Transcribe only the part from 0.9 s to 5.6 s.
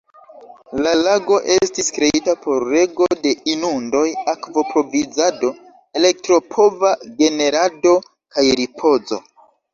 lago estis kreita por rego de inundoj, akvo-provizado,